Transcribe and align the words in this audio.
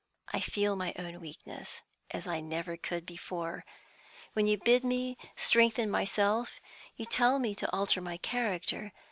I 0.29 0.39
feel 0.39 0.75
my 0.75 0.95
own 0.97 1.19
weakness, 1.19 1.83
as 2.09 2.25
I 2.25 2.39
never 2.39 2.75
could 2.75 3.05
before. 3.05 3.63
When 4.33 4.47
you 4.47 4.57
bid 4.57 4.83
me 4.83 5.15
strengthen 5.35 5.91
myself, 5.91 6.59
you 6.95 7.05
tell 7.05 7.37
me 7.37 7.53
to 7.53 7.69
alter 7.69 8.01
my 8.01 8.17
character. 8.17 8.93